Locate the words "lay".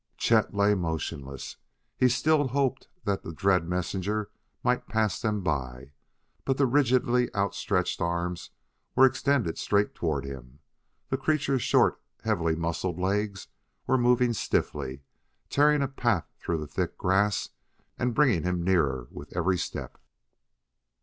0.51-0.73